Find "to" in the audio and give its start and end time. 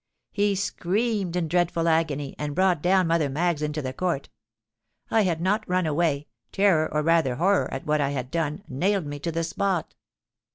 9.19-9.31